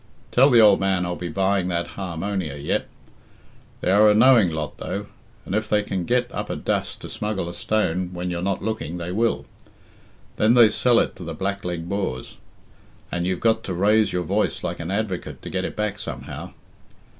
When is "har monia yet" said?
1.89-2.87